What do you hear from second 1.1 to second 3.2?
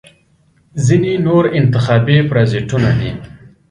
نور انتخابي پرازیتونه دي.